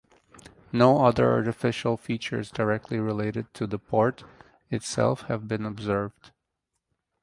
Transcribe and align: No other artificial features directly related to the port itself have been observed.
No 0.73 1.05
other 1.05 1.31
artificial 1.31 1.95
features 1.95 2.49
directly 2.49 2.97
related 2.99 3.53
to 3.53 3.67
the 3.67 3.77
port 3.77 4.23
itself 4.71 5.21
have 5.27 5.47
been 5.47 5.63
observed. 5.63 6.31